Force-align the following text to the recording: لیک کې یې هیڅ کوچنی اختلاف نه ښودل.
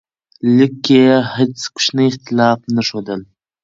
لیک 0.55 0.73
کې 0.85 0.95
یې 1.05 1.17
هیڅ 1.35 1.57
کوچنی 1.73 2.05
اختلاف 2.11 2.59
نه 2.75 2.81
ښودل. 2.87 3.21